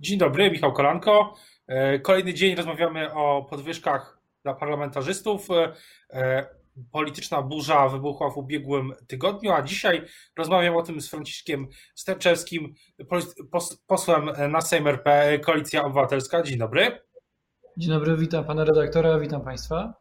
Dzień 0.00 0.18
dobry, 0.18 0.50
Michał 0.50 0.72
Kolanko. 0.72 1.34
E, 1.66 1.98
kolejny 1.98 2.34
dzień 2.34 2.54
rozmawiamy 2.54 3.14
o 3.14 3.46
podwyżkach 3.50 4.20
dla 4.42 4.54
parlamentarzystów. 4.54 5.48
E, 6.10 6.46
polityczna 6.92 7.42
burza 7.42 7.88
wybuchła 7.88 8.30
w 8.30 8.36
ubiegłym 8.36 8.92
tygodniu, 9.08 9.52
a 9.52 9.62
dzisiaj 9.62 10.02
rozmawiam 10.36 10.76
o 10.76 10.82
tym 10.82 11.00
z 11.00 11.10
Franciszkiem 11.10 11.68
Sterczewskim, 11.94 12.74
posłem 13.86 14.30
na 14.50 14.60
Sejm 14.60 14.86
RP, 14.86 15.38
Koalicja 15.38 15.84
Obywatelska. 15.84 16.42
Dzień 16.42 16.58
dobry. 16.58 17.00
Dzień 17.76 17.90
dobry, 17.90 18.16
witam 18.16 18.44
pana 18.44 18.64
redaktora, 18.64 19.18
witam 19.18 19.44
państwa. 19.44 19.94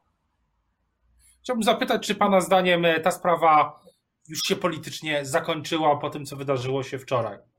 Chciałbym 1.42 1.64
zapytać, 1.64 2.08
czy 2.08 2.16
pana 2.16 2.42
zdaniem 2.42 2.86
ta 3.04 3.12
sprawa 3.12 3.82
już 4.28 4.40
się 4.42 4.56
politycznie 4.56 5.26
zakończyła 5.26 5.98
po 5.98 6.10
tym, 6.10 6.26
co 6.26 6.36
wydarzyło 6.36 6.84
się 6.84 7.00
wczoraj? 7.00 7.50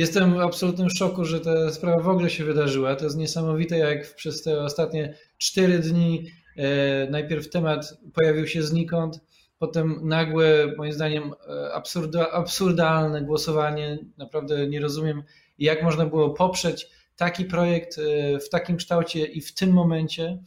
Jestem 0.00 0.34
w 0.34 0.40
absolutnym 0.40 0.90
szoku, 0.90 1.24
że 1.24 1.40
ta 1.40 1.72
sprawa 1.72 2.02
w 2.02 2.08
ogóle 2.08 2.30
się 2.30 2.44
wydarzyła. 2.44 2.96
To 2.96 3.04
jest 3.04 3.16
niesamowite, 3.16 3.78
jak 3.78 4.14
przez 4.14 4.42
te 4.42 4.60
ostatnie 4.60 5.14
cztery 5.38 5.78
dni 5.78 6.26
e, 6.56 7.10
najpierw 7.10 7.50
temat 7.50 7.98
pojawił 8.14 8.46
się 8.46 8.62
znikąd, 8.62 9.20
potem 9.58 10.00
nagłe, 10.02 10.74
moim 10.76 10.92
zdaniem, 10.92 11.32
e, 11.48 11.72
absurda, 11.74 12.30
absurdalne 12.30 13.22
głosowanie. 13.22 13.98
Naprawdę 14.18 14.66
nie 14.66 14.80
rozumiem, 14.80 15.22
jak 15.58 15.82
można 15.82 16.06
było 16.06 16.30
poprzeć 16.30 16.88
taki 17.16 17.44
projekt 17.44 17.98
e, 17.98 18.38
w 18.38 18.48
takim 18.48 18.76
kształcie 18.76 19.26
i 19.26 19.40
w 19.40 19.54
tym 19.54 19.70
momencie. 19.70 20.38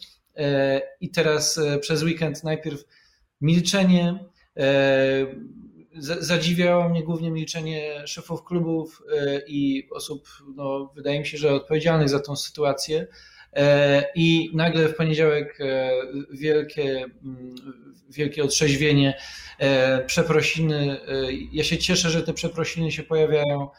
I 1.02 1.10
teraz 1.10 1.60
przez 1.82 2.04
weekend 2.04 2.44
najpierw 2.44 2.84
milczenie, 3.42 4.20
zadziwiało 5.98 6.90
mnie 6.90 7.04
głównie 7.04 7.32
milczenie 7.32 8.08
szefów 8.08 8.44
klubów 8.44 9.04
e, 9.14 9.42
i 9.48 9.88
osób, 9.92 10.28
no, 10.56 10.92
wydaje 10.96 11.20
mi 11.20 11.26
się, 11.26 11.38
że 11.38 11.54
odpowiedzialnych 11.54 12.10
za 12.10 12.20
tą 12.20 12.36
sytuację. 12.36 13.08
E, 13.54 14.06
I 14.16 14.52
nagle 14.54 14.88
w 14.88 14.96
poniedziałek 14.96 15.62
e, 15.62 15.92
wielkie, 16.32 17.06
mm, 17.24 17.56
wielkie 18.10 18.44
otrzeźwienie, 18.44 19.18
przeprosiny. 20.06 20.98
Ja 21.52 21.64
się 21.64 21.78
cieszę, 21.78 22.10
że 22.10 22.24
te 22.24 22.34
przeprosiny 22.34 22.92
się 22.92 23.04
pojawiają 23.04 23.70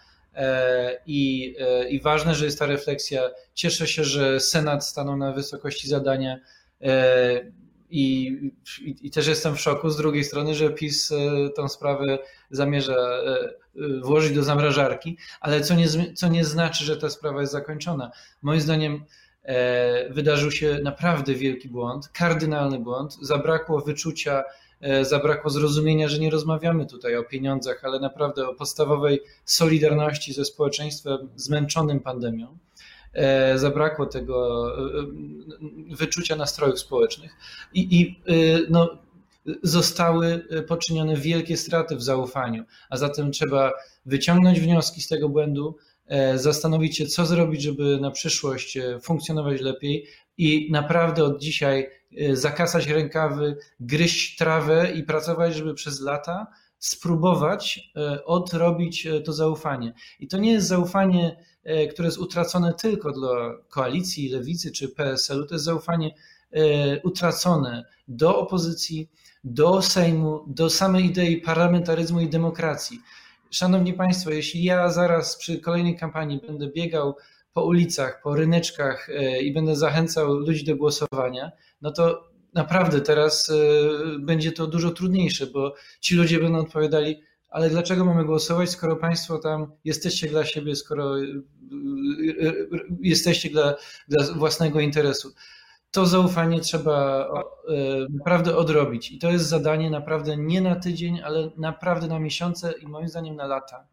i, 1.06 1.54
i 1.90 2.00
ważne, 2.00 2.34
że 2.34 2.44
jest 2.44 2.58
ta 2.58 2.66
refleksja. 2.66 3.30
Cieszę 3.54 3.86
się, 3.86 4.04
że 4.04 4.40
Senat 4.40 4.86
stanął 4.86 5.16
na 5.16 5.32
wysokości 5.32 5.88
zadania 5.88 6.40
i, 7.90 8.32
i, 9.02 9.10
też 9.10 9.26
jestem 9.26 9.56
w 9.56 9.60
szoku 9.60 9.90
z 9.90 9.96
drugiej 9.96 10.24
strony, 10.24 10.54
że 10.54 10.70
PiS 10.70 11.12
e, 11.12 11.50
tą 11.50 11.68
sprawę 11.68 12.18
zamierza 12.50 12.94
e, 12.94 13.38
e, 13.76 14.00
włożyć 14.02 14.32
do 14.32 14.42
zamrażarki, 14.42 15.16
ale 15.40 15.60
co 15.60 15.74
nie, 15.74 16.14
co 16.14 16.28
nie 16.28 16.44
znaczy, 16.44 16.84
że 16.84 16.96
ta 16.96 17.10
sprawa 17.10 17.40
jest 17.40 17.52
zakończona. 17.52 18.10
Moim 18.42 18.60
zdaniem 18.60 19.04
wydarzył 20.10 20.50
się 20.50 20.78
naprawdę 20.82 21.34
wielki 21.34 21.68
błąd, 21.68 22.08
kardynalny 22.08 22.78
błąd. 22.78 23.18
Zabrakło 23.22 23.80
wyczucia, 23.80 24.42
zabrakło 25.02 25.50
zrozumienia, 25.50 26.08
że 26.08 26.18
nie 26.18 26.30
rozmawiamy 26.30 26.86
tutaj 26.86 27.16
o 27.16 27.22
pieniądzach, 27.22 27.84
ale 27.84 28.00
naprawdę 28.00 28.48
o 28.48 28.54
podstawowej 28.54 29.20
solidarności 29.44 30.32
ze 30.32 30.44
społeczeństwem 30.44 31.28
zmęczonym 31.36 32.00
pandemią. 32.00 32.58
E, 33.14 33.58
zabrakło 33.58 34.06
tego 34.06 34.68
e, 34.68 35.00
e, 35.00 35.06
wyczucia 35.96 36.36
nastrojów 36.36 36.80
społecznych 36.80 37.36
i, 37.74 38.00
i 38.00 38.20
no, 38.70 38.98
zostały 39.62 40.46
poczynione 40.68 41.16
wielkie 41.16 41.56
straty 41.56 41.96
w 41.96 42.02
zaufaniu, 42.02 42.64
a 42.90 42.96
zatem 42.96 43.32
trzeba 43.32 43.72
wyciągnąć 44.06 44.60
wnioski 44.60 45.02
z 45.02 45.08
tego 45.08 45.28
błędu, 45.28 45.76
zastanowić 46.34 46.96
się, 46.96 47.06
co 47.06 47.26
zrobić, 47.26 47.62
żeby 47.62 47.98
na 48.00 48.10
przyszłość 48.10 48.78
funkcjonować 49.02 49.60
lepiej 49.60 50.06
i 50.38 50.68
naprawdę 50.72 51.24
od 51.24 51.40
dzisiaj 51.40 51.90
zakasać 52.32 52.86
rękawy, 52.86 53.56
gryźć 53.80 54.36
trawę 54.36 54.92
i 54.92 55.02
pracować, 55.02 55.54
żeby 55.54 55.74
przez 55.74 56.00
lata 56.00 56.46
spróbować 56.78 57.92
odrobić 58.24 59.08
to 59.24 59.32
zaufanie. 59.32 59.94
I 60.20 60.28
to 60.28 60.38
nie 60.38 60.52
jest 60.52 60.66
zaufanie 60.66 61.36
które 61.92 62.08
jest 62.08 62.18
utracone 62.18 62.74
tylko 62.74 63.12
dla 63.12 63.54
koalicji, 63.68 64.28
lewicy 64.28 64.72
czy 64.72 64.88
PSL-u, 64.88 65.46
to 65.46 65.54
jest 65.54 65.64
zaufanie 65.64 66.14
e, 66.52 67.00
utracone 67.02 67.84
do 68.08 68.38
opozycji, 68.38 69.10
do 69.44 69.82
Sejmu, 69.82 70.44
do 70.46 70.70
samej 70.70 71.04
idei 71.04 71.36
parlamentaryzmu 71.36 72.20
i 72.20 72.28
demokracji. 72.28 73.00
Szanowni 73.50 73.92
Państwo, 73.92 74.30
jeśli 74.30 74.64
ja 74.64 74.90
zaraz 74.90 75.36
przy 75.36 75.60
kolejnej 75.60 75.96
kampanii 75.96 76.40
będę 76.46 76.68
biegał 76.68 77.16
po 77.52 77.64
ulicach, 77.64 78.22
po 78.22 78.34
ryneczkach 78.34 79.08
e, 79.08 79.42
i 79.42 79.52
będę 79.52 79.76
zachęcał 79.76 80.34
ludzi 80.34 80.64
do 80.64 80.76
głosowania, 80.76 81.52
no 81.82 81.92
to 81.92 82.28
naprawdę 82.54 83.00
teraz 83.00 83.52
będzie 84.18 84.52
to 84.52 84.66
dużo 84.66 84.90
trudniejsze, 84.90 85.46
bo 85.46 85.74
ci 86.00 86.14
ludzie 86.14 86.40
będą 86.40 86.58
odpowiadali, 86.58 87.22
ale 87.54 87.70
dlaczego 87.70 88.04
mamy 88.04 88.24
głosować, 88.24 88.70
skoro 88.70 88.96
Państwo 88.96 89.38
tam 89.38 89.72
jesteście 89.84 90.28
dla 90.28 90.44
siebie, 90.44 90.76
skoro 90.76 91.18
y, 91.18 91.22
y, 91.22 92.42
y, 92.42 92.86
jesteście 93.00 93.50
dla, 93.50 93.74
dla 94.08 94.34
własnego 94.34 94.80
interesu? 94.80 95.34
To 95.90 96.06
zaufanie 96.06 96.60
trzeba 96.60 97.28
naprawdę 98.10 98.56
odrobić. 98.56 99.12
I 99.12 99.18
to 99.18 99.30
jest 99.30 99.46
zadanie 99.46 99.90
naprawdę 99.90 100.36
nie 100.36 100.60
na 100.60 100.76
tydzień, 100.76 101.20
ale 101.20 101.50
naprawdę 101.56 102.06
na 102.06 102.18
miesiące 102.18 102.72
i 102.72 102.86
moim 102.86 103.08
zdaniem 103.08 103.36
na 103.36 103.46
lata. 103.46 103.86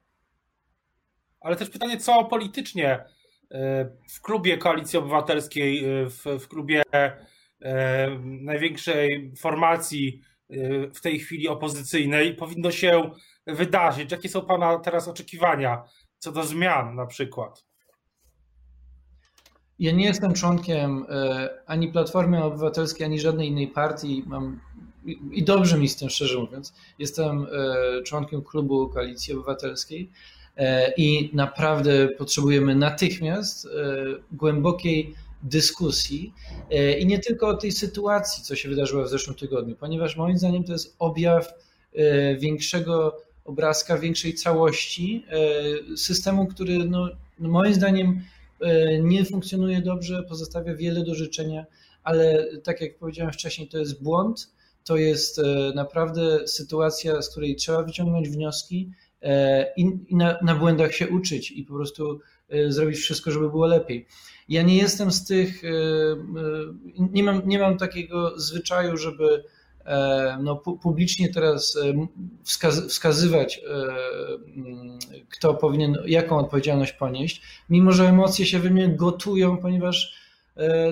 Ale 1.41 1.55
też 1.55 1.69
pytanie, 1.69 1.97
co 1.97 2.23
politycznie 2.25 3.05
w 4.09 4.21
klubie 4.21 4.57
Koalicji 4.57 4.99
Obywatelskiej, 4.99 5.85
w, 6.09 6.39
w 6.39 6.47
klubie 6.47 6.83
największej 8.19 9.33
formacji 9.37 10.21
w 10.93 11.01
tej 11.01 11.19
chwili 11.19 11.47
opozycyjnej 11.47 12.35
powinno 12.35 12.71
się 12.71 13.11
wydarzyć? 13.47 14.11
Jakie 14.11 14.29
są 14.29 14.41
Pana 14.41 14.79
teraz 14.79 15.07
oczekiwania 15.07 15.83
co 16.21 16.31
do 16.31 16.43
zmian 16.43 16.95
na 16.95 17.05
przykład? 17.05 17.63
Ja 19.79 19.91
nie 19.91 20.05
jestem 20.05 20.33
członkiem 20.33 21.05
e, 21.09 21.49
ani 21.65 21.87
Platformy 21.87 22.43
Obywatelskiej, 22.43 23.05
ani 23.05 23.19
żadnej 23.19 23.47
innej 23.47 23.67
partii. 23.67 24.23
Mam, 24.27 24.59
I 25.31 25.43
dobrze 25.43 25.77
mi 25.77 25.89
z 25.89 25.95
tym, 25.95 26.09
szczerze 26.09 26.39
mówiąc. 26.39 26.73
Jestem 26.99 27.47
e, 27.51 28.03
członkiem 28.03 28.41
klubu 28.41 28.89
Koalicji 28.89 29.33
Obywatelskiej 29.33 30.11
e, 30.57 30.93
i 30.97 31.35
naprawdę 31.35 32.07
potrzebujemy 32.07 32.75
natychmiast 32.75 33.67
głębokiej 34.31 35.15
dyskusji 35.43 36.33
i 36.99 37.05
nie 37.05 37.19
tylko 37.19 37.47
o 37.47 37.57
tej 37.57 37.71
sytuacji, 37.71 38.43
co 38.43 38.55
się 38.55 38.69
wydarzyło 38.69 39.03
w 39.03 39.09
zeszłym 39.09 39.35
tygodniu, 39.35 39.75
ponieważ 39.75 40.17
moim 40.17 40.37
zdaniem 40.37 40.63
to 40.63 40.71
jest 40.71 40.95
objaw 40.99 41.53
większego 42.39 43.17
obrazka 43.45 43.97
większej 43.97 44.33
całości 44.33 45.25
e, 45.93 45.97
systemu, 45.97 46.47
który 46.47 46.77
no, 46.77 47.09
no, 47.39 47.49
moim 47.49 47.73
zdaniem 47.73 48.21
e, 48.61 48.99
nie 48.99 49.25
funkcjonuje 49.25 49.81
dobrze, 49.81 50.23
pozostawia 50.23 50.75
wiele 50.75 51.03
do 51.03 51.15
życzenia, 51.15 51.65
ale 52.03 52.47
tak 52.63 52.81
jak 52.81 52.97
powiedziałem 52.97 53.33
wcześniej, 53.33 53.67
to 53.67 53.77
jest 53.77 54.03
błąd, 54.03 54.51
to 54.83 54.97
jest 54.97 55.39
e, 55.39 55.71
naprawdę 55.75 56.47
sytuacja, 56.47 57.21
z 57.21 57.29
której 57.29 57.55
trzeba 57.55 57.83
wyciągnąć 57.83 58.29
wnioski 58.29 58.91
i, 59.77 59.85
na, 60.11 60.37
na 60.41 60.55
błędach 60.55 60.93
się 60.93 61.09
uczyć 61.09 61.51
i 61.51 61.63
po 61.63 61.73
prostu 61.73 62.19
zrobić 62.67 62.99
wszystko, 62.99 63.31
żeby 63.31 63.49
było 63.49 63.65
lepiej. 63.67 64.07
Ja 64.49 64.61
nie 64.61 64.77
jestem 64.77 65.11
z 65.11 65.25
tych, 65.25 65.61
nie 66.97 67.23
mam, 67.23 67.41
nie 67.45 67.59
mam 67.59 67.77
takiego 67.77 68.39
zwyczaju, 68.39 68.97
żeby 68.97 69.43
no, 70.39 70.55
publicznie 70.55 71.33
teraz 71.33 71.75
e, 71.75 72.07
wskazywać, 72.87 73.57
e, 73.57 73.61
kto 75.29 75.53
powinien, 75.53 75.97
jaką 76.05 76.37
odpowiedzialność 76.37 76.93
ponieść, 76.93 77.41
mimo 77.69 77.91
że 77.91 78.07
emocje 78.07 78.45
się 78.45 78.59
we 78.59 78.69
mnie 78.69 78.89
gotują, 78.89 79.57
ponieważ 79.57 80.21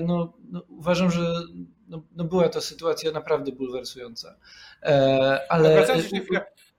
no, 0.02 0.32
no 0.50 0.62
uważam, 0.68 1.10
że 1.10 1.34
no, 1.88 2.02
no, 2.16 2.24
była 2.24 2.48
to 2.48 2.60
sytuacja 2.60 3.12
naprawdę 3.12 3.52
bulwersująca. 3.52 4.36
Ale... 5.48 5.86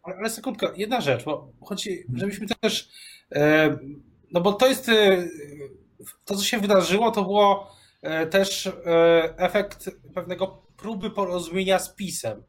Ale 0.04 0.30
sekundkę, 0.30 0.68
jedna 0.75 1.02
rzecz, 1.02 1.24
bo 1.24 1.52
chodzi, 1.62 2.04
żebyśmy 2.16 2.48
też, 2.62 2.90
no 4.31 4.42
bo 4.42 4.54
to 4.54 4.68
jest, 4.68 4.92
to 6.25 6.36
co 6.36 6.44
się 6.44 6.60
wydarzyło, 6.60 7.12
to 7.12 7.24
było 7.24 7.72
też 8.30 8.69
efekt 9.38 9.90
pewnego 10.14 10.62
próby 10.81 11.10
porozumienia 11.10 11.80
z 11.80 11.95
PiSem. 11.95 12.44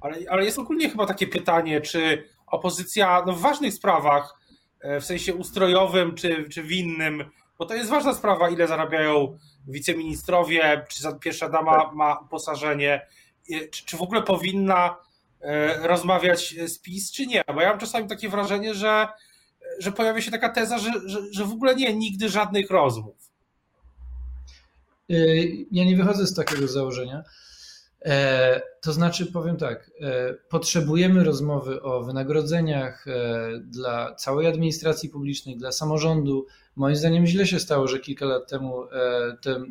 Ale, 0.00 0.16
ale 0.30 0.44
jest 0.44 0.58
ogólnie 0.58 0.90
chyba 0.90 1.06
takie 1.06 1.26
pytanie, 1.26 1.80
czy 1.80 2.28
opozycja 2.46 3.22
no 3.26 3.32
w 3.32 3.40
ważnych 3.40 3.74
sprawach, 3.74 4.40
e, 4.80 5.00
w 5.00 5.04
sensie 5.04 5.34
ustrojowym 5.34 6.14
czy, 6.14 6.48
czy 6.48 6.62
winnym, 6.62 7.24
bo 7.58 7.66
to 7.66 7.74
jest 7.74 7.90
ważna 7.90 8.14
sprawa, 8.14 8.50
ile 8.50 8.66
zarabiają 8.66 9.38
wiceministrowie, 9.68 10.84
czy 10.88 11.02
pierwsza 11.20 11.48
dama 11.48 11.92
ma 11.92 12.18
uposażenie, 12.18 13.06
czy, 13.70 13.84
czy 13.84 13.96
w 13.96 14.02
ogóle 14.02 14.22
powinna 14.22 14.96
e, 15.40 15.86
rozmawiać 15.88 16.54
z 16.66 16.78
PiS, 16.78 17.12
czy 17.12 17.26
nie. 17.26 17.44
Bo 17.54 17.60
ja 17.60 17.70
mam 17.70 17.78
czasami 17.78 18.08
takie 18.08 18.28
wrażenie, 18.28 18.74
że 18.74 19.08
że 19.78 19.92
pojawia 19.92 20.20
się 20.20 20.30
taka 20.30 20.48
teza, 20.48 20.78
że, 20.78 20.92
że, 21.06 21.18
że 21.32 21.44
w 21.44 21.52
ogóle 21.52 21.74
nie, 21.74 21.94
nigdy 21.94 22.28
żadnych 22.28 22.70
rozmów. 22.70 23.16
Ja 25.70 25.84
nie 25.84 25.96
wychodzę 25.96 26.26
z 26.26 26.34
takiego 26.34 26.68
założenia. 26.68 27.22
E, 28.04 28.62
to 28.80 28.92
znaczy, 28.92 29.26
powiem 29.26 29.56
tak, 29.56 29.90
e, 30.00 30.34
potrzebujemy 30.34 31.24
rozmowy 31.24 31.82
o 31.82 32.02
wynagrodzeniach 32.02 33.06
e, 33.08 33.12
dla 33.58 34.14
całej 34.14 34.46
administracji 34.46 35.08
publicznej, 35.08 35.56
dla 35.56 35.72
samorządu. 35.72 36.46
Moim 36.76 36.96
zdaniem 36.96 37.26
źle 37.26 37.46
się 37.46 37.60
stało, 37.60 37.88
że 37.88 38.00
kilka 38.00 38.26
lat 38.26 38.50
temu 38.50 38.82
te 39.42 39.62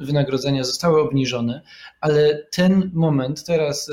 wynagrodzenia 0.00 0.64
zostały 0.64 1.00
obniżone, 1.00 1.62
ale 2.00 2.46
ten 2.50 2.90
moment, 2.94 3.44
teraz 3.44 3.90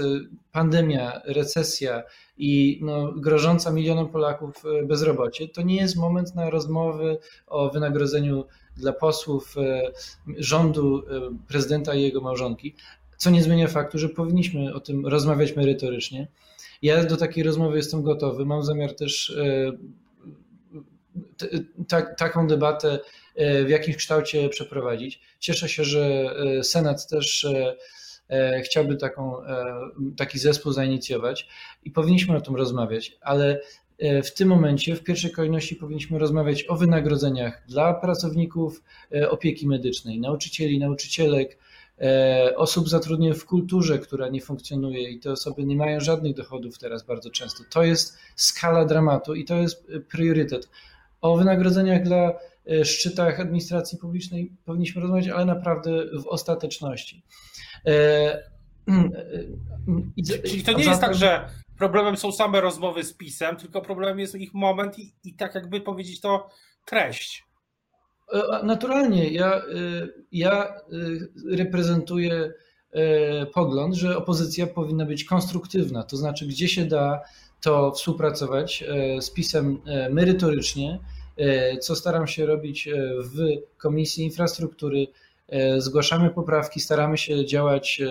pandemia, 0.52 1.22
recesja 1.26 2.04
i 2.38 2.80
no, 2.84 3.12
grożąca 3.12 3.72
milionom 3.72 4.10
Polaków 4.10 4.64
bezrobocie, 4.84 5.48
to 5.48 5.62
nie 5.62 5.76
jest 5.76 5.96
moment 5.96 6.36
na 6.36 6.50
rozmowy 6.50 7.18
o 7.48 7.70
wynagrodzeniu 7.70 8.46
dla 8.78 8.94
posłów 8.94 9.56
rządu, 10.38 11.04
prezydenta 11.48 11.96
i 11.96 12.02
jego 12.02 12.22
małżonki, 12.22 12.76
co 13.18 13.30
nie 13.30 13.44
zmienia 13.44 13.68
faktu, 13.68 13.98
że 13.98 14.10
powinniśmy 14.10 14.74
o 14.74 14.80
tym 14.80 15.08
rozmawiać 15.08 15.56
merytorycznie. 15.56 16.28
Ja 16.82 17.04
do 17.04 17.18
takiej 17.18 17.44
rozmowy 17.44 17.78
jestem 17.78 18.04
gotowy. 18.04 18.46
Mam 18.46 18.64
zamiar 18.64 18.96
też 18.96 19.30
e, 19.30 19.72
taką 22.18 22.48
debatę 22.48 23.00
e, 23.36 23.64
w 23.64 23.70
jakimś 23.70 23.98
kształcie 23.98 24.50
przeprowadzić. 24.50 25.22
Cieszę 25.40 25.70
się, 25.70 25.84
że 25.84 26.36
e, 26.60 26.64
Senat 26.64 27.08
też 27.08 27.48
chciałby 28.64 28.96
taką, 28.96 29.36
taki 30.18 30.40
zespół 30.40 30.72
zainicjować 30.72 31.48
i 31.84 31.92
powinniśmy 31.92 32.36
o 32.36 32.42
tym 32.42 32.56
rozmawiać, 32.56 33.18
ale 33.22 33.62
w 34.24 34.32
tym 34.32 34.50
momencie 34.50 34.96
w 34.96 35.04
pierwszej 35.04 35.32
kolejności 35.32 35.76
powinniśmy 35.76 36.20
rozmawiać 36.20 36.66
o 36.68 36.76
wynagrodzeniach 36.76 37.64
dla 37.68 37.94
pracowników 37.94 38.84
opieki 39.30 39.68
medycznej, 39.68 40.20
nauczycieli, 40.20 40.80
nauczycielek, 40.80 41.58
osób 42.56 42.90
zatrudnionych 42.90 43.38
w 43.38 43.46
kulturze, 43.46 44.00
która 44.00 44.28
nie 44.28 44.42
funkcjonuje 44.42 45.10
i 45.10 45.20
te 45.20 45.32
osoby 45.32 45.66
nie 45.66 45.76
mają 45.76 46.00
żadnych 46.00 46.36
dochodów 46.36 46.78
teraz 46.80 47.04
bardzo 47.04 47.30
często. 47.30 47.64
To 47.70 47.84
jest 47.84 48.18
skala 48.36 48.86
dramatu 48.86 49.36
i 49.36 49.46
to 49.46 49.56
jest 49.56 49.88
priorytet. 50.10 50.70
O 51.22 51.38
wynagrodzeniach 51.38 52.04
dla 52.04 52.34
e, 52.70 52.86
szczytach 52.86 53.40
administracji 53.40 53.98
publicznej 53.98 54.52
powinniśmy 54.66 55.02
rozmawiać, 55.02 55.28
ale 55.28 55.46
naprawdę 55.46 55.92
w 56.22 56.28
ostateczności. 56.28 57.24
E, 57.86 58.58
Czyli 60.50 60.64
to 60.64 60.74
nie 60.74 60.84
jest 60.84 61.02
tak, 61.02 61.16
że 61.16 61.50
problemem 61.78 62.18
są 62.18 62.32
same 62.32 62.62
rozmowy 62.62 63.04
z 63.04 63.14
PiSem, 63.14 63.56
tylko 63.56 63.82
problemem 63.82 64.20
jest 64.20 64.36
ich 64.36 64.54
moment 64.54 65.00
i, 65.00 65.14
i 65.24 65.34
tak 65.34 65.56
jakby 65.56 65.82
powiedzieć 65.82 66.22
to 66.22 66.50
treść. 66.86 67.47
E, 68.34 68.66
naturalnie, 68.66 69.30
ja, 69.30 69.56
e, 69.56 69.62
ja 70.32 70.66
e, 70.66 70.78
reprezentuję 71.56 72.54
pogląd, 73.54 73.96
że 73.96 74.18
opozycja 74.18 74.68
powinna 74.68 75.06
być 75.06 75.24
konstruktywna, 75.24 76.04
to 76.04 76.18
znaczy, 76.18 76.48
gdzie 76.48 76.68
się 76.68 76.86
da, 76.86 77.22
to 77.62 77.92
współpracować 77.92 78.84
z 79.22 79.30
PiSem 79.30 79.82
merytorycznie, 80.10 81.00
co 81.82 81.96
staram 81.96 82.28
się 82.28 82.46
robić 82.46 82.90
w 83.24 83.38
Komisji 83.78 84.24
Infrastruktury. 84.24 85.08
Zgłaszamy 85.78 86.30
poprawki, 86.30 86.80
staramy 86.80 87.18
się 87.18 87.46
działać 87.46 88.02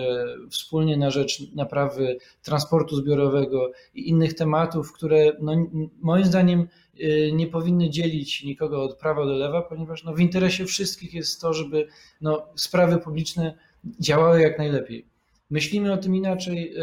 wspólnie 0.49 0.97
na 0.97 1.09
rzecz 1.09 1.51
naprawy 1.55 2.17
transportu 2.43 2.95
zbiorowego 2.95 3.71
i 3.93 4.09
innych 4.09 4.33
tematów, 4.33 4.93
które 4.93 5.31
no, 5.41 5.67
moim 6.01 6.25
zdaniem 6.25 6.67
Y, 6.99 7.31
nie 7.33 7.47
powinny 7.47 7.89
dzielić 7.89 8.43
nikogo 8.43 8.83
od 8.83 8.97
prawa 8.97 9.25
do 9.25 9.33
lewa, 9.33 9.61
ponieważ 9.61 10.03
no, 10.03 10.13
w 10.13 10.19
interesie 10.19 10.65
wszystkich 10.65 11.13
jest 11.13 11.41
to, 11.41 11.53
żeby 11.53 11.87
no, 12.21 12.47
sprawy 12.55 12.97
publiczne 12.97 13.53
działały 13.99 14.41
jak 14.41 14.57
najlepiej. 14.57 15.05
Myślimy 15.49 15.93
o 15.93 15.97
tym 15.97 16.15
inaczej, 16.15 16.73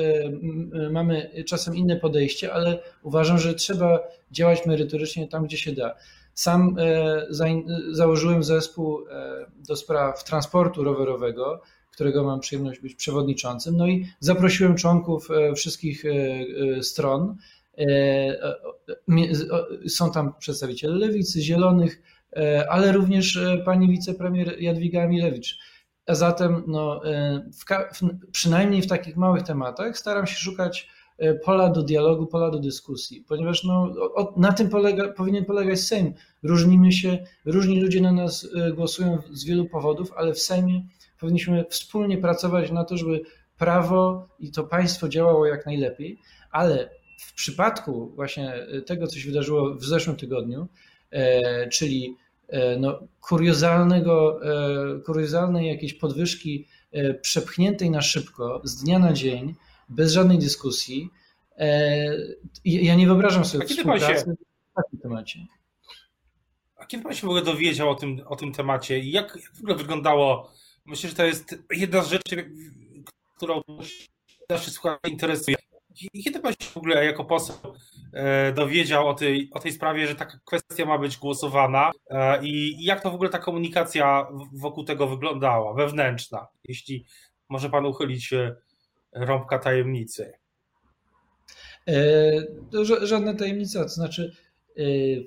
mamy 0.91 1.31
czasem 1.47 1.77
inne 1.77 1.97
podejście, 1.97 2.53
ale 2.53 2.79
uważam, 3.03 3.39
że 3.39 3.55
trzeba 3.55 4.01
działać 4.31 4.67
merytorycznie 4.67 5.29
tam, 5.29 5.45
gdzie 5.45 5.56
się 5.56 5.73
da. 5.73 5.95
Sam 6.34 6.76
e, 6.78 7.26
założyłem 7.90 8.44
zespół 8.44 9.08
e, 9.08 9.46
do 9.69 9.76
spraw 9.76 10.25
transportu 10.25 10.84
rowerowego, 10.84 11.60
którego 11.90 12.25
mam 12.25 12.40
przyjemność 12.40 12.81
być 12.81 12.94
przewodniczącym. 12.94 13.76
No 13.76 13.86
i 13.86 14.06
zaprosiłem 14.20 14.75
członków 14.75 15.31
e, 15.31 15.54
wszystkich 15.54 16.04
stron 16.82 17.36
są 19.88 20.12
tam 20.12 20.34
przedstawiciele 20.38 20.94
lewicy, 20.94 21.42
zielonych, 21.42 22.02
ale 22.69 22.92
również 22.92 23.38
pani 23.64 23.88
wicepremier 23.88 24.62
Jadwiga 24.62 25.08
Milewicz. 25.08 25.58
A 26.06 26.14
zatem 26.14 26.62
no, 26.66 27.00
w, 27.60 28.00
przynajmniej 28.32 28.82
w 28.82 28.86
takich 28.86 29.16
małych 29.16 29.42
tematach 29.42 29.98
staram 29.98 30.26
się 30.26 30.34
szukać 30.34 30.88
pola 31.44 31.69
do 31.69 31.82
dialogu, 31.82 32.26
pola 32.26 32.50
do 32.50 32.58
dyskusji, 32.58 33.25
ponieważ 33.28 33.64
no, 33.64 33.94
na 34.37 34.52
tym 34.52 34.69
polega, 34.69 35.08
powinien 35.08 35.44
polegać 35.44 35.81
Sejm. 35.81 36.14
Różnimy 36.43 36.93
się, 36.93 37.19
różni 37.44 37.81
ludzie 37.81 38.00
na 38.00 38.12
nas 38.12 38.49
głosują 38.75 39.19
z 39.32 39.44
wielu 39.44 39.69
powodów, 39.69 40.12
ale 40.16 40.32
w 40.34 40.38
Sejmie 40.38 40.82
powinniśmy 41.20 41.64
wspólnie 41.70 42.19
pracować 42.19 42.70
na 42.70 42.84
to, 42.84 42.96
żeby 42.96 43.20
prawo 43.58 44.28
i 44.38 44.50
to 44.50 44.64
państwo 44.64 45.08
działało 45.08 45.46
jak 45.46 45.66
najlepiej, 45.66 46.19
ale 46.50 46.90
w 47.19 47.34
przypadku 47.34 48.12
właśnie 48.14 48.67
tego, 48.87 49.06
co 49.06 49.19
się 49.19 49.28
wydarzyło 49.28 49.75
w 49.75 49.84
zeszłym 49.84 50.17
tygodniu, 50.17 50.69
e, 51.10 51.69
czyli 51.69 52.17
e, 52.49 52.76
no, 52.78 53.00
kuriozalnego, 53.20 54.40
e, 54.43 55.00
kuriozalnej 55.00 55.69
jakiejś 55.69 55.94
podwyżki 55.94 56.67
przepchniętej 57.20 57.90
na 57.90 58.02
szybko, 58.02 58.60
z 58.64 58.76
dnia 58.76 58.99
na 58.99 59.12
dzień, 59.12 59.55
bez 59.88 60.12
żadnej 60.12 60.38
dyskusji, 60.38 61.10
ja 62.64 62.94
nie 62.94 63.06
wyobrażam 63.06 63.44
sobie 63.44 63.66
współpracy 63.66 64.06
się, 64.06 64.34
w 64.72 64.75
takim 64.75 65.00
temacie. 65.02 65.46
A 66.76 66.86
kiedy 66.86 67.02
pan 67.02 67.14
się 67.14 67.20
w 67.20 67.25
ogóle 67.25 67.42
dowiedział 67.42 67.90
o 67.90 67.94
tym, 67.94 68.20
o 68.26 68.36
tym 68.36 68.52
temacie 68.52 68.98
i 68.98 69.10
jak, 69.10 69.36
jak 69.36 69.54
w 69.54 69.58
ogóle 69.58 69.75
wyglądało? 69.75 70.52
Myślę, 70.84 71.10
że 71.10 71.16
to 71.16 71.25
jest 71.25 71.64
jedna 71.70 72.02
z 72.02 72.08
rzeczy, 72.08 72.50
którą 73.36 73.62
nasze 74.50 74.70
słuchacze 74.70 75.10
interesuje. 75.10 75.56
Kiedy 76.25 76.40
pan 76.40 76.52
się 76.52 76.70
w 76.70 76.76
ogóle 76.76 77.04
jako 77.04 77.25
poseł 77.25 77.56
e, 78.12 78.52
dowiedział 78.52 79.08
o 79.08 79.14
tej, 79.14 79.50
o 79.52 79.60
tej 79.60 79.72
sprawie, 79.72 80.06
że 80.06 80.14
taka 80.14 80.38
kwestia 80.44 80.86
ma 80.86 80.98
być 80.98 81.16
głosowana 81.16 81.90
e, 82.10 82.46
i 82.46 82.84
jak 82.84 83.03
to 83.03 83.10
w 83.10 83.14
ogóle 83.14 83.31
ta 83.31 83.38
komunikacja 83.38 84.26
wokół 84.53 84.84
tego 84.84 85.06
wyglądała, 85.06 85.74
wewnętrzna, 85.74 86.46
jeśli 86.64 87.06
może 87.48 87.70
pan 87.70 87.86
uchylić 87.86 88.34
rąbka 89.15 89.59
tajemnicy? 89.59 90.33
E, 91.89 93.03
żadna 93.03 93.35
tajemnica, 93.35 93.83
to 93.83 93.89
znaczy 93.89 94.37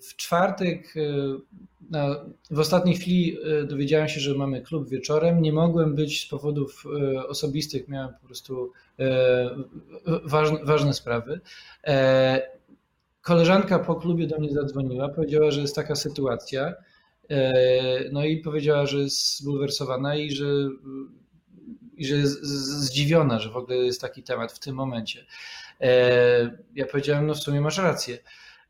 w 0.02 0.16
czwartek 0.16 0.94
na, 1.90 2.26
w 2.52 2.60
ostatniej 2.60 2.96
chwili 2.96 3.38
e, 3.44 3.64
dowiedziałem 3.64 4.08
się, 4.08 4.20
że 4.20 4.36
mamy 4.36 4.62
klub 4.62 4.90
wieczorem. 4.90 5.42
Nie 5.42 5.54
mogłem 5.54 5.96
być 5.96 6.26
z 6.26 6.28
powodów 6.28 6.84
e, 7.16 7.28
osobistych, 7.28 7.88
miałem 7.88 8.14
po 8.22 8.26
prostu 8.26 8.72
e, 9.00 9.50
ważne, 10.24 10.60
ważne 10.64 10.94
sprawy. 10.94 11.40
Koleżanka 13.22 13.80
po 13.80 13.96
klubie 13.96 14.28
do 14.28 14.40
mnie 14.40 14.52
zadzwoniła, 14.54 15.10
powiedziała, 15.10 15.52
że 15.52 15.62
jest 15.62 15.76
taka 15.76 15.96
sytuacja. 15.96 16.74
No 18.12 18.26
i 18.26 18.38
powiedziała, 18.38 18.86
że 18.86 18.98
jest 18.98 19.38
zbulwersowana 19.38 20.16
i 20.16 20.32
że, 20.32 20.46
i 21.98 22.06
że 22.06 22.16
jest 22.16 22.44
zdziwiona, 22.44 23.40
że 23.40 23.50
w 23.50 23.58
ogóle 23.58 23.78
jest 23.78 24.02
taki 24.02 24.24
temat 24.24 24.52
w 24.52 24.60
tym 24.60 24.76
momencie. 24.76 25.26
Ja 26.76 26.86
powiedziałem, 26.92 27.28
no 27.28 27.34
w 27.34 27.40
sumie 27.40 27.62
masz 27.62 27.78
rację. 27.78 28.18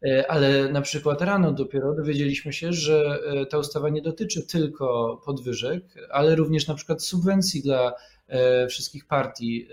E, 0.05 0.31
ale 0.31 0.69
na 0.69 0.81
przykład 0.81 1.21
rano 1.21 1.51
dopiero 1.51 1.93
dowiedzieliśmy 1.93 2.53
się, 2.53 2.73
że 2.73 3.19
e, 3.25 3.45
ta 3.45 3.57
ustawa 3.57 3.89
nie 3.89 4.01
dotyczy 4.01 4.47
tylko 4.47 5.17
podwyżek, 5.25 5.83
ale 6.09 6.35
również 6.35 6.67
na 6.67 6.75
przykład 6.75 7.03
subwencji 7.03 7.61
dla 7.61 7.93
e, 8.27 8.67
wszystkich 8.67 9.05
partii 9.05 9.67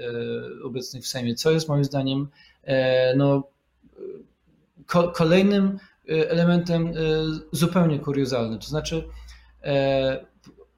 obecnych 0.65 1.03
w 1.03 1.07
Sejmie, 1.07 1.35
co 1.35 1.51
jest 1.51 1.69
moim 1.69 1.85
zdaniem 1.85 2.29
no, 3.17 3.49
kolejnym 5.15 5.79
elementem 6.07 6.93
zupełnie 7.53 7.99
kuriozalnym. 7.99 8.59
To 8.59 8.67
znaczy, 8.67 9.09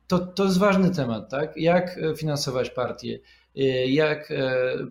to, 0.06 0.18
to 0.18 0.44
jest 0.44 0.58
ważny 0.58 0.90
temat, 0.90 1.30
tak? 1.30 1.56
Jak 1.56 2.00
finansować 2.16 2.70
partie, 2.70 3.18
jak 3.86 4.32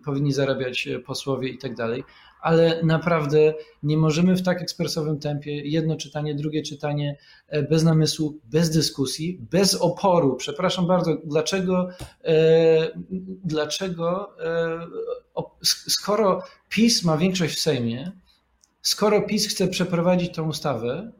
powinni 0.04 0.32
zarabiać 0.32 0.88
posłowie 1.06 1.48
i 1.48 1.58
tak 1.58 1.74
dalej 1.74 2.04
ale 2.46 2.82
naprawdę 2.82 3.54
nie 3.82 3.96
możemy 3.96 4.36
w 4.36 4.42
tak 4.42 4.62
ekspresowym 4.62 5.18
tempie, 5.18 5.60
jedno 5.60 5.96
czytanie, 5.96 6.34
drugie 6.34 6.62
czytanie, 6.62 7.18
e, 7.48 7.62
bez 7.62 7.84
namysłu, 7.84 8.40
bez 8.44 8.70
dyskusji, 8.70 9.38
bez 9.50 9.74
oporu. 9.74 10.36
Przepraszam 10.36 10.86
bardzo, 10.86 11.16
dlaczego, 11.24 11.88
e, 12.24 12.90
dlaczego 13.44 14.36
e, 14.40 14.86
skoro 15.62 16.42
PiS 16.68 17.04
ma 17.04 17.16
większość 17.16 17.56
w 17.56 17.60
Sejmie, 17.60 18.12
skoro 18.82 19.22
PiS 19.22 19.48
chce 19.48 19.68
przeprowadzić 19.68 20.34
tę 20.34 20.42
ustawę, 20.42 21.12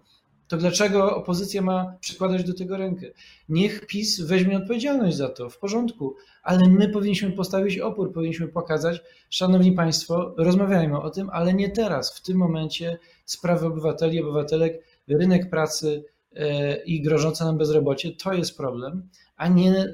to 0.48 0.56
dlaczego 0.56 1.16
opozycja 1.16 1.62
ma 1.62 1.96
przykładać 2.00 2.44
do 2.44 2.54
tego 2.54 2.76
rękę? 2.76 3.06
Niech 3.48 3.86
PiS 3.86 4.20
weźmie 4.20 4.56
odpowiedzialność 4.56 5.16
za 5.16 5.28
to, 5.28 5.50
w 5.50 5.58
porządku, 5.58 6.16
ale 6.42 6.68
my 6.68 6.88
powinniśmy 6.88 7.32
postawić 7.32 7.78
opór, 7.78 8.12
powinniśmy 8.12 8.48
pokazać, 8.48 9.02
szanowni 9.30 9.72
państwo, 9.72 10.34
rozmawiajmy 10.38 11.00
o 11.00 11.10
tym, 11.10 11.30
ale 11.32 11.54
nie 11.54 11.70
teraz, 11.70 12.16
w 12.16 12.22
tym 12.22 12.36
momencie 12.36 12.98
sprawy 13.24 13.66
obywateli, 13.66 14.22
obywatelek, 14.22 14.82
rynek 15.08 15.50
pracy 15.50 16.04
e, 16.36 16.76
i 16.84 17.02
grożące 17.02 17.44
nam 17.44 17.58
bezrobocie, 17.58 18.12
to 18.12 18.32
jest 18.32 18.56
problem, 18.56 19.08
a 19.36 19.48
nie 19.48 19.72
e, 19.72 19.86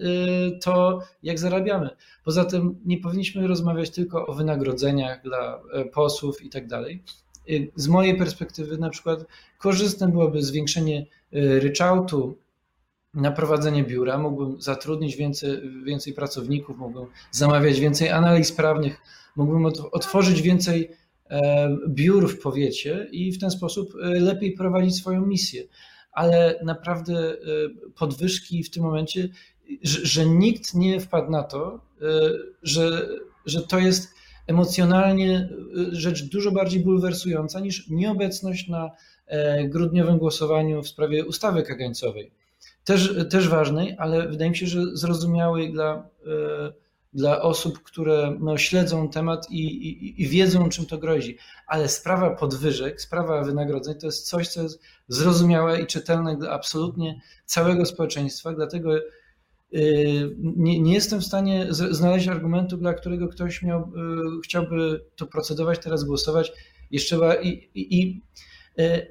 to, 0.62 1.00
jak 1.22 1.38
zarabiamy. 1.38 1.90
Poza 2.24 2.44
tym 2.44 2.80
nie 2.84 2.98
powinniśmy 2.98 3.46
rozmawiać 3.46 3.90
tylko 3.90 4.26
o 4.26 4.32
wynagrodzeniach 4.32 5.22
dla 5.22 5.62
e, 5.72 5.84
posłów 5.84 6.42
i 6.42 6.50
tak 6.50 6.66
dalej, 6.66 7.02
z 7.76 7.88
mojej 7.88 8.18
perspektywy 8.18 8.78
na 8.78 8.90
przykład 8.90 9.24
korzystne 9.58 10.08
byłoby 10.08 10.42
zwiększenie 10.42 11.06
y, 11.34 11.60
ryczałtu 11.60 12.36
na 13.14 13.30
prowadzenie 13.30 13.84
biura, 13.84 14.18
mógłbym 14.18 14.60
zatrudnić 14.60 15.16
więcej, 15.16 15.60
więcej 15.84 16.12
pracowników, 16.12 16.78
mógłbym 16.78 17.06
zamawiać 17.30 17.80
więcej 17.80 18.10
analiz 18.10 18.52
prawnych, 18.52 19.00
mógłbym 19.36 19.66
otworzyć 19.92 20.42
więcej 20.42 20.90
e, 21.30 21.76
biur 21.88 22.28
w 22.28 22.40
powiecie 22.40 23.08
i 23.12 23.32
w 23.32 23.38
ten 23.40 23.50
sposób 23.50 23.94
e, 23.94 24.08
lepiej 24.08 24.52
prowadzić 24.52 24.96
swoją 24.96 25.26
misję. 25.26 25.62
Ale 26.12 26.60
naprawdę 26.64 27.14
e, 27.14 27.36
podwyżki 27.98 28.64
w 28.64 28.70
tym 28.70 28.82
momencie, 28.82 29.28
że, 29.82 30.06
że 30.06 30.26
nikt 30.26 30.74
nie 30.74 31.00
wpadł 31.00 31.30
na 31.30 31.42
to, 31.42 31.80
że, 32.62 33.08
że 33.46 33.62
to 33.62 33.78
jest 33.78 34.14
emocjonalnie 34.46 35.48
y, 35.78 35.94
rzecz 35.96 36.22
dużo 36.22 36.52
bardziej 36.52 36.80
bulwersująca 36.80 37.60
niż 37.60 37.88
nieobecność 37.88 38.68
na 38.68 38.90
e, 39.26 39.68
grudniowym 39.68 40.18
głosowaniu 40.18 40.82
w 40.82 40.88
sprawie 40.88 41.24
ustawy 41.24 41.62
kagańcowej. 41.62 42.30
Też, 42.84 43.14
też 43.30 43.48
ważnej, 43.48 43.96
ale 43.98 44.28
wydaje 44.28 44.50
mi 44.50 44.56
się, 44.56 44.66
że 44.66 44.96
zrozumiałej 44.96 45.72
dla, 45.72 46.08
e, 46.26 46.72
dla 47.12 47.42
osób, 47.42 47.82
które 47.82 48.36
no, 48.40 48.58
śledzą 48.58 49.08
temat 49.08 49.50
i, 49.50 49.88
i, 49.88 50.22
i 50.22 50.26
wiedzą, 50.26 50.68
czym 50.68 50.86
to 50.86 50.98
grozi. 50.98 51.38
Ale 51.66 51.88
sprawa 51.88 52.30
podwyżek, 52.30 53.00
sprawa 53.00 53.42
wynagrodzeń 53.42 53.94
to 53.94 54.06
jest 54.06 54.28
coś, 54.28 54.48
co 54.48 54.62
jest 54.62 54.80
zrozumiałe 55.08 55.80
i 55.80 55.86
czytelne 55.86 56.36
dla 56.36 56.50
absolutnie 56.50 57.20
całego 57.44 57.86
społeczeństwa. 57.86 58.52
Dlatego 58.52 58.90
nie, 60.38 60.80
nie, 60.80 60.94
jestem 60.94 61.20
w 61.20 61.24
stanie 61.24 61.66
znaleźć 61.70 62.28
argumentu, 62.28 62.76
dla 62.76 62.94
którego 62.94 63.28
ktoś 63.28 63.62
miał, 63.62 63.92
yy, 63.96 64.40
chciałby 64.44 65.04
to 65.16 65.26
procedować, 65.26 65.78
teraz 65.78 66.04
głosować. 66.04 66.52
Jeszcze 66.90 67.42
i, 67.42 67.70
i, 67.74 68.20
yy, 68.76 69.06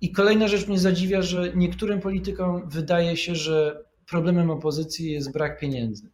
I 0.00 0.12
kolejna 0.12 0.48
rzecz 0.48 0.68
mnie 0.68 0.78
zadziwia, 0.78 1.22
że 1.22 1.52
niektórym 1.56 2.00
politykom 2.00 2.68
wydaje 2.68 3.16
się, 3.16 3.34
że 3.34 3.84
problemem 4.10 4.50
opozycji 4.50 5.12
jest 5.12 5.32
brak 5.32 5.60
pieniędzy. 5.60 6.08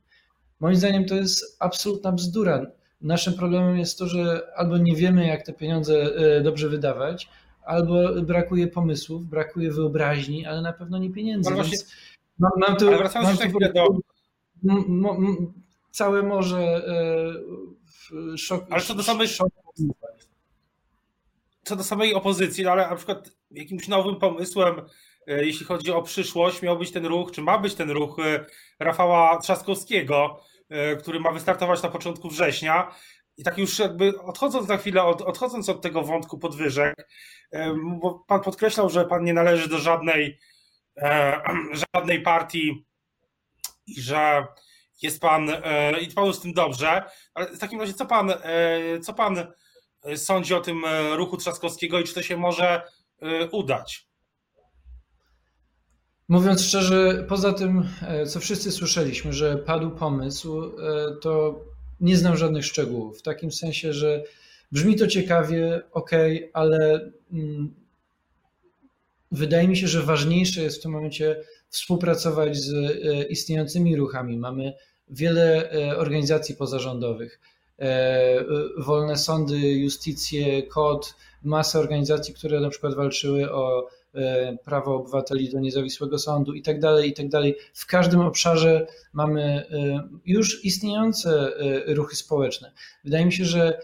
Moim 0.61 0.77
zdaniem 0.77 1.05
to 1.05 1.15
jest 1.15 1.57
absolutna 1.59 2.13
bzdura. 2.13 2.67
Naszym 3.01 3.35
problemem 3.35 3.79
jest 3.79 3.99
to, 3.99 4.09
że 4.09 4.43
albo 4.57 4.79
nie 4.79 4.97
wiemy, 4.97 5.27
jak 5.27 5.47
te 5.47 5.53
pieniądze 5.53 6.11
dobrze 6.43 6.69
wydawać, 6.69 7.29
albo 7.65 8.23
brakuje 8.23 8.67
pomysłów, 8.69 9.27
brakuje 9.27 9.73
wyobraźni, 9.73 10.47
ale 10.47 10.63
na 10.63 10.73
pewno 10.73 10.99
nie 10.99 11.11
pieniędzy. 11.11 11.51
No 11.51 11.57
właśnie, 11.57 11.77
Więc 11.77 11.93
Mam, 12.41 12.53
mam 12.57 12.77
tu, 12.77 12.89
Ale 12.89 12.99
wracając 12.99 13.29
mam 13.29 13.37
jeszcze 13.37 13.49
chwilę 13.49 13.73
do... 13.73 13.99
Całe 15.91 16.23
morze 16.23 16.83
e, 18.35 18.39
szok. 18.39 18.65
Ale 18.71 18.83
co 18.83 18.95
do 18.95 19.03
samej... 19.03 19.29
Co 21.65 21.77
do 21.77 21.85
samej 21.85 22.15
opozycji, 22.15 22.65
no 22.65 22.71
ale 22.71 22.91
na 22.91 22.97
przykład 22.97 23.31
jakimś 23.51 23.89
nowym 23.89 24.17
pomysłem, 24.17 24.83
e, 25.27 25.45
jeśli 25.47 25.67
chodzi 25.67 25.93
o 25.93 26.03
przyszłość, 26.03 26.63
miał 26.63 26.79
być 26.79 26.91
ten 26.91 27.07
ruch, 27.07 27.33
czy 27.33 27.43
ma 27.43 27.59
być 27.59 27.75
ten 27.75 27.91
ruch 27.91 28.19
e, 28.19 28.45
Rafała 28.79 29.39
Trzaskowskiego, 29.39 30.41
który 31.01 31.21
ma 31.21 31.33
wystartować 31.33 31.83
na 31.83 31.89
początku 31.89 32.29
września. 32.29 32.95
I 33.37 33.45
tak 33.45 33.59
już 33.59 33.79
jakby 33.79 34.23
odchodząc 34.23 34.69
na 34.69 34.77
chwilę, 34.77 35.03
od, 35.03 35.23
odchodząc 35.23 35.69
od 35.69 35.81
tego 35.81 36.03
wątku 36.03 36.39
podwyżek, 36.39 37.09
bo 38.01 38.25
pan 38.27 38.41
podkreślał, 38.41 38.91
że 38.91 39.05
pan 39.05 39.25
nie 39.25 39.35
należy 39.35 39.69
do 39.69 39.79
żadnej 39.79 40.39
E, 40.39 40.50
żadnej 41.95 42.23
partii 42.23 42.85
i 43.87 44.01
że 44.01 44.47
jest 45.03 45.21
pan 45.21 45.51
e, 45.51 46.01
i 46.01 46.09
panu 46.15 46.33
z 46.33 46.41
tym 46.41 46.53
dobrze. 46.53 47.03
Ale 47.35 47.47
w 47.47 47.59
takim 47.59 47.81
razie, 47.81 47.95
co 47.95 48.07
pan, 48.07 48.31
e, 48.31 49.01
co 49.01 49.15
pan 49.15 49.47
sądzi 50.17 50.55
o 50.55 50.61
tym 50.61 50.83
ruchu 51.17 51.37
Trzaskowskiego 51.37 52.01
i 52.01 52.05
czy 52.05 52.15
to 52.15 52.23
się 52.23 52.37
może 52.37 52.83
udać? 53.53 54.07
Mówiąc 56.29 56.63
szczerze, 56.63 57.25
poza 57.29 57.53
tym, 57.53 57.89
co 58.27 58.41
wszyscy 58.41 58.73
słyszeliśmy, 58.73 59.33
że 59.33 59.57
padł 59.57 59.91
pomysł, 59.91 60.73
to 61.23 61.61
nie 62.01 62.17
znam 62.17 62.37
żadnych 62.37 62.65
szczegółów. 62.65 63.19
W 63.19 63.23
takim 63.23 63.53
sensie, 63.53 63.93
że 63.93 64.25
brzmi 64.73 64.97
to 64.97 65.07
ciekawie, 65.07 65.83
ok, 65.93 66.11
ale 66.53 67.11
mm, 67.33 67.75
Wydaje 69.33 69.69
mi 69.69 69.77
się, 69.77 69.89
że 69.89 70.03
ważniejsze 70.03 70.63
jest 70.63 70.79
w 70.79 70.83
tym 70.83 70.93
momencie 70.93 71.37
współpracować 71.69 72.57
z 72.57 72.75
e, 72.75 73.23
istniejącymi 73.23 73.97
ruchami. 73.97 74.39
Mamy 74.39 74.73
wiele 75.09 75.73
e, 75.73 75.97
organizacji 75.97 76.57
pozarządowych, 76.57 77.41
e, 77.79 78.45
wolne 78.79 79.17
sądy, 79.17 79.59
justicje, 79.59 80.63
KOD, 80.63 81.15
masę 81.43 81.79
organizacji, 81.79 82.35
które 82.35 82.61
na 82.61 82.71
przykład 82.71 82.95
walczyły 82.95 83.53
o 83.53 83.89
prawo 84.65 84.95
obywateli 84.95 85.51
do 85.51 85.61
niezawisłego 85.61 86.19
sądu 86.19 86.55
i 86.55 86.63
tak 86.63 86.81
dalej, 86.81 87.11
i 87.11 87.13
tak 87.13 87.29
dalej. 87.29 87.57
W 87.75 87.87
każdym 87.87 88.21
obszarze 88.21 88.87
mamy 89.13 89.67
już 90.27 90.65
istniejące 90.65 91.53
ruchy 91.87 92.17
społeczne. 92.17 92.73
Wydaje 93.05 93.27
mi 93.27 93.33
się, 93.33 93.45
że 93.45 93.81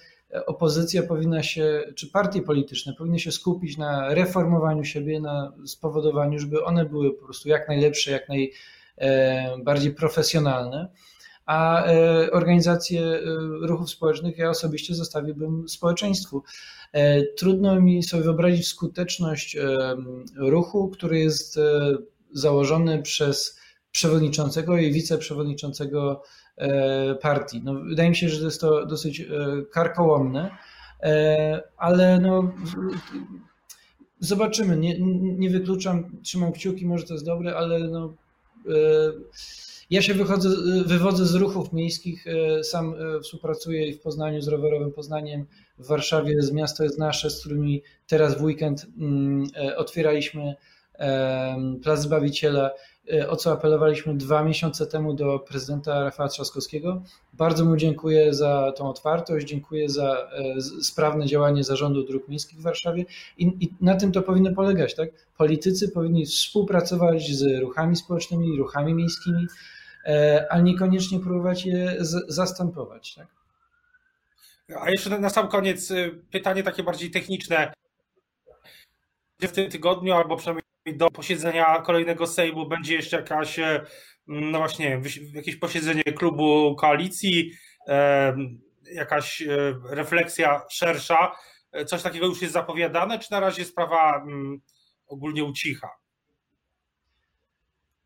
opozycja 0.47 1.03
powinna 1.03 1.43
się, 1.43 1.85
czy 1.95 2.11
partie 2.11 2.43
polityczne 2.43 2.95
powinny 2.95 3.19
się 3.19 3.33
skupić 3.33 3.77
na 3.77 4.15
reformowaniu 4.15 4.85
siebie, 4.85 5.21
na 5.21 5.53
spowodowaniu, 5.67 6.39
żeby 6.39 6.65
one 6.65 6.85
były 6.85 7.15
po 7.15 7.25
prostu 7.25 7.49
jak 7.49 7.69
najlepsze, 7.69 8.11
jak 8.11 8.29
najbardziej 8.29 9.93
e, 9.93 9.95
profesjonalne. 9.95 10.89
A 11.47 11.87
e, 11.87 12.31
organizacje 12.31 13.03
e, 13.03 13.21
ruchów 13.67 13.91
społecznych 13.91 14.39
ja 14.39 14.51
osobiście 14.51 14.95
zostawiłbym 14.95 15.69
społeczeństwu. 15.69 16.43
Trudno 17.37 17.81
mi 17.81 18.03
sobie 18.03 18.23
wyobrazić 18.23 18.69
skuteczność 18.69 19.57
ruchu, 20.37 20.89
który 20.89 21.19
jest 21.19 21.59
założony 22.33 23.03
przez 23.03 23.59
przewodniczącego 23.97 24.79
i 24.79 24.93
wiceprzewodniczącego 24.93 26.23
E, 26.57 27.15
partii. 27.15 27.63
No, 27.65 27.75
wydaje 27.75 28.09
mi 28.09 28.17
się, 28.17 28.29
że 28.29 28.45
jest 28.45 28.61
to 28.61 28.87
dosyć 28.87 29.21
e, 29.21 29.27
karkołomne, 29.71 30.51
e, 31.03 31.63
ale 31.77 32.19
no, 32.21 32.53
zobaczymy. 34.21 34.77
Nie, 34.77 34.97
nie 35.21 35.51
wykluczam, 35.51 36.21
trzymam 36.23 36.53
kciuki, 36.53 36.87
może 36.87 37.05
to 37.05 37.15
jest 37.15 37.27
dobre, 37.27 37.57
ale 37.57 37.79
no, 37.79 38.15
ja 39.91 40.03
się 40.03 40.15
wychodzę, 40.15 40.49
wywodzę 40.87 41.27
z 41.27 41.35
ruchów 41.35 41.73
miejskich, 41.73 42.25
sam 42.63 42.95
współpracuję 43.23 43.93
w 43.93 44.01
Poznaniu 44.01 44.41
z 44.41 44.49
rowerowym 44.49 44.93
Poznaniem, 44.93 45.47
w 45.79 45.87
Warszawie 45.87 46.43
z 46.43 46.53
Miasto 46.53 46.85
jest 46.85 46.99
Nasze, 46.99 47.31
z 47.31 47.41
którymi 47.41 47.83
teraz 48.07 48.39
w 48.39 48.43
weekend 48.43 48.87
mm, 48.99 49.47
otwieraliśmy 49.77 50.55
Plac 51.83 52.01
Zbawiciela. 52.01 52.71
E, 53.13 53.29
o 53.29 53.37
co 53.37 53.53
apelowaliśmy 53.53 54.15
dwa 54.15 54.43
miesiące 54.43 54.87
temu 54.87 55.15
do 55.15 55.39
prezydenta 55.39 56.05
Rafała 56.05 56.29
Trzaskowskiego. 56.29 57.03
Bardzo 57.33 57.65
mu 57.65 57.77
dziękuję 57.77 58.35
za 58.35 58.73
tą 58.77 58.91
otwartość, 58.91 59.47
dziękuję 59.47 59.89
za 59.89 60.31
e, 60.33 60.61
sprawne 60.61 61.27
działanie 61.27 61.65
Zarządu 61.65 62.03
Dróg 62.03 62.29
Miejskich 62.29 62.59
w 62.59 62.63
Warszawie 62.63 63.05
i, 63.39 63.45
i 63.45 63.75
na 63.81 63.97
tym 63.97 64.13
to 64.13 64.23
powinno 64.23 64.53
polegać. 64.53 64.95
Tak? 64.95 65.09
Politycy 65.39 65.89
powinni 65.89 66.27
współpracować 66.27 67.33
z 67.33 67.61
ruchami 67.61 67.97
społecznymi, 67.97 68.59
ruchami 68.59 68.95
miejskimi, 68.95 69.47
e, 70.05 70.47
a 70.51 70.61
niekoniecznie 70.61 71.21
próbować 71.21 71.67
je 71.67 71.97
zastępować. 72.29 73.15
Tak? 73.15 73.27
A 74.81 74.91
jeszcze 74.91 75.19
na 75.19 75.31
sam 75.31 75.49
koniec 75.49 75.93
pytanie 76.31 76.63
takie 76.63 76.83
bardziej 76.83 77.11
techniczne. 77.11 77.73
W 79.41 79.53
tym 79.53 79.71
tygodniu, 79.71 80.15
albo 80.15 80.37
przynajmniej 80.37 80.67
do 80.95 81.11
posiedzenia 81.11 81.83
kolejnego 81.83 82.27
Sejmu 82.27 82.69
będzie 82.69 82.95
jeszcze 82.95 83.17
jakaś, 83.17 83.59
e, 83.59 83.87
no 84.27 84.59
właśnie, 84.59 85.01
jakieś 85.33 85.57
posiedzenie 85.57 86.03
klubu 86.03 86.77
koalicji, 86.77 87.53
e, 87.89 88.37
jakaś 88.93 89.43
e, 89.43 89.75
refleksja 89.91 90.63
szersza. 90.71 91.33
Coś 91.87 92.03
takiego 92.03 92.27
już 92.27 92.43
jest 92.43 92.55
zapowiadane, 92.55 93.19
czy 93.19 93.33
na 93.33 93.41
razie 93.41 93.65
sprawa 93.65 94.23
mm, 94.23 94.61
ogólnie 95.07 95.45
ucicha? 95.45 95.89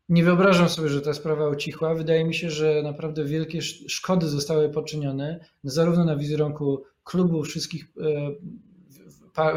Nie 0.09 0.23
wyobrażam 0.23 0.69
sobie, 0.69 0.89
że 0.89 1.01
ta 1.01 1.13
sprawa 1.13 1.49
ucichła. 1.49 1.95
Wydaje 1.95 2.25
mi 2.25 2.33
się, 2.33 2.49
że 2.49 2.81
naprawdę 2.83 3.25
wielkie 3.25 3.61
szkody 3.87 4.27
zostały 4.27 4.69
poczynione, 4.69 5.45
zarówno 5.63 6.05
na 6.05 6.15
wizerunku 6.15 6.83
klubu, 7.03 7.43
wszystkich 7.43 7.87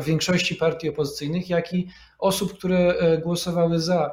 większości 0.03 0.55
partii 0.55 0.89
opozycyjnych, 0.89 1.51
jak 1.51 1.73
i 1.73 1.89
osób, 2.19 2.59
które 2.59 2.95
głosowały 3.23 3.81
za. 3.81 4.11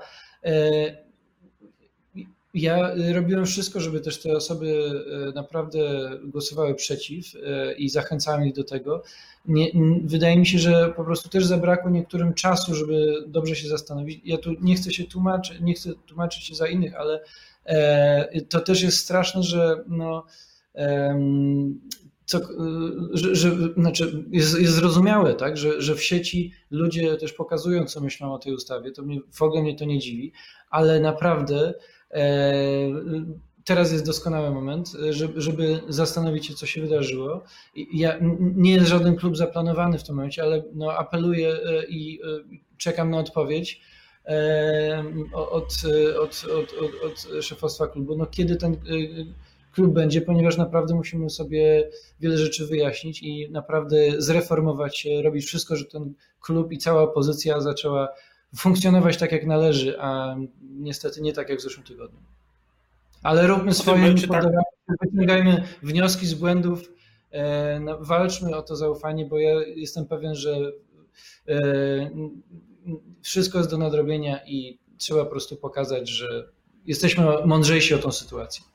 Ja 2.54 2.92
robiłem 3.14 3.46
wszystko, 3.46 3.80
żeby 3.80 4.00
też 4.00 4.22
te 4.22 4.32
osoby 4.32 4.92
naprawdę 5.36 5.80
głosowały 6.24 6.76
przeciw 6.76 7.26
i 7.78 7.90
zachęcałem 7.90 8.48
ich 8.48 8.54
do 8.54 8.64
tego. 8.64 9.04
Nie, 9.46 9.68
wydaje 10.04 10.38
mi 10.38 10.48
się, 10.48 10.60
że 10.60 10.94
po 10.96 11.04
prostu 11.04 11.30
też 11.30 11.46
zabrakło 11.46 11.90
niektórym 11.90 12.34
czasu, 12.34 12.76
żeby 12.76 13.24
dobrze 13.28 13.56
się 13.56 13.68
zastanowić. 13.68 14.22
Ja 14.26 14.38
tu 14.38 14.54
nie 14.62 14.76
chcę 14.76 14.92
się 14.92 15.04
tłumaczyć, 15.04 15.60
nie 15.62 15.74
chcę 15.74 15.90
tłumaczyć 16.06 16.44
się 16.44 16.56
za 16.56 16.68
innych, 16.68 16.96
ale 16.96 17.24
to 18.50 18.60
też 18.60 18.82
jest 18.82 18.98
straszne, 18.98 19.44
że 19.44 19.84
no, 19.88 20.26
co, 22.32 22.40
że, 23.14 23.36
że, 23.36 23.52
znaczy 23.78 24.26
jest, 24.32 24.60
jest 24.60 24.74
zrozumiałe, 24.74 25.34
tak, 25.34 25.58
że, 25.58 25.82
że 25.82 25.96
w 25.96 26.04
sieci 26.04 26.52
ludzie 26.72 27.18
też 27.18 27.34
pokazują, 27.34 27.86
co 27.86 28.02
myślą 28.02 28.34
o 28.34 28.40
tej 28.40 28.54
ustawie. 28.54 28.92
To 28.92 29.04
mnie, 29.04 29.20
w 29.32 29.42
ogóle 29.42 29.62
mnie 29.62 29.76
to 29.76 29.86
nie 29.86 30.00
dziwi, 30.00 30.32
ale 30.70 31.00
naprawdę 31.00 31.74
e, 32.12 32.24
teraz 33.66 33.92
jest 33.92 34.06
doskonały 34.06 34.52
moment, 34.52 34.92
żeby, 35.10 35.42
żeby 35.42 35.80
zastanowić 35.90 36.46
się, 36.46 36.54
co 36.54 36.66
się 36.66 36.82
wydarzyło. 36.82 37.44
Ja, 37.94 38.18
nie 38.40 38.74
jest 38.74 38.88
żaden 38.88 39.16
klub 39.16 39.38
zaplanowany 39.38 39.98
w 39.98 40.04
tym 40.04 40.16
momencie, 40.16 40.44
ale 40.44 40.64
no, 40.74 40.94
apeluję 40.94 41.54
e, 41.54 41.86
i 41.86 42.22
e, 42.22 42.26
czekam 42.78 43.10
na 43.10 43.18
odpowiedź 43.18 43.82
od, 45.34 45.74
od, 46.22 46.46
od, 46.46 46.46
od, 46.82 47.04
od 47.04 47.44
szefostwa 47.44 47.88
klubu, 47.88 48.18
no 48.18 48.26
kiedy 48.26 48.56
ten 48.56 48.78
klub 49.72 49.94
będzie, 49.94 50.22
ponieważ 50.22 50.58
naprawdę 50.58 50.96
musimy 50.96 51.30
sobie 51.30 51.90
wiele 52.20 52.38
rzeczy 52.38 52.68
wyjaśnić 52.68 53.24
i 53.24 53.52
naprawdę 53.52 53.98
zreformować 54.18 54.98
się, 54.98 55.22
robić 55.22 55.46
wszystko, 55.46 55.76
żeby 55.76 55.92
ten 55.92 56.14
klub 56.42 56.72
i 56.72 56.78
cała 56.78 57.02
opozycja 57.02 57.62
zaczęła 57.62 58.10
funkcjonować 58.56 59.18
tak, 59.18 59.32
jak 59.32 59.46
należy, 59.46 60.00
a 60.00 60.36
niestety 60.62 61.22
nie 61.22 61.34
tak, 61.34 61.50
jak 61.50 61.60
w 61.60 61.62
zeszłym 61.62 61.86
tygodniu. 61.86 62.20
Ale 63.24 63.48
róbmy 63.48 63.74
swoje, 63.74 64.16
tak... 64.28 64.46
wyciągajmy 65.02 65.64
wnioski 65.84 66.28
z 66.28 66.34
błędów, 66.34 66.92
e, 67.32 67.80
no, 67.80 67.98
walczmy 68.00 68.56
o 68.56 68.62
to 68.62 68.76
zaufanie, 68.76 69.26
bo 69.26 69.40
ja 69.40 69.54
jestem 69.76 70.06
pewien, 70.06 70.36
że 70.36 70.72
e, 71.48 71.58
wszystko 73.22 73.58
jest 73.58 73.70
do 73.70 73.78
nadrobienia 73.78 74.40
i 74.48 74.80
trzeba 74.98 75.24
po 75.24 75.32
prostu 75.32 75.56
pokazać, 75.56 76.10
że 76.10 76.50
jesteśmy 76.86 77.26
mądrzejsi 77.46 77.94
o 77.94 77.98
tą 77.98 78.12
sytuację. 78.12 78.71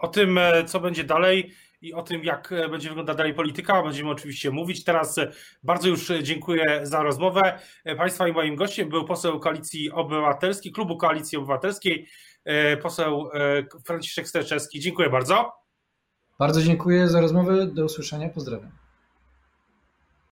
O 0.00 0.08
tym, 0.08 0.38
e, 0.38 0.64
co 0.64 0.80
będzie 0.80 1.04
dalej 1.04 1.52
i 1.82 1.94
o 1.94 2.02
tym, 2.02 2.24
jak 2.24 2.52
e, 2.52 2.68
będzie 2.68 2.88
wyglądać 2.88 3.16
dalej 3.16 3.34
polityka, 3.34 3.82
będziemy 3.82 4.10
oczywiście 4.10 4.50
mówić. 4.50 4.84
Teraz 4.84 5.18
e, 5.18 5.32
bardzo 5.62 5.88
już 5.88 6.12
dziękuję 6.22 6.80
za 6.82 7.02
rozmowę. 7.02 7.58
Państwa 7.96 8.28
i 8.28 8.32
moim 8.32 8.56
gościem 8.56 8.88
był 8.88 9.04
poseł 9.04 9.40
Koalicji 9.40 9.90
Obywatelskiej, 9.90 10.72
Klubu 10.72 10.96
Koalicji 10.96 11.38
Obywatelskiej, 11.38 12.08
poseł 12.82 13.30
Franciszek 13.84 14.28
Sterczewski. 14.28 14.80
Dziękuję 14.80 15.10
bardzo. 15.10 15.52
Bardzo 16.38 16.62
dziękuję 16.62 17.08
za 17.08 17.20
rozmowę. 17.20 17.66
Do 17.66 17.84
usłyszenia. 17.84 18.28
Pozdrawiam. 18.28 18.85